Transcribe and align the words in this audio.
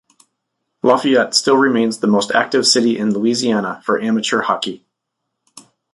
Lafayette 0.81 1.35
still 1.35 1.57
remains 1.57 1.99
the 1.99 2.07
most 2.07 2.31
active 2.31 2.65
city 2.65 2.97
in 2.97 3.13
Louisiana 3.13 3.83
for 3.85 4.01
amateur 4.01 4.41
hockey. 4.41 4.83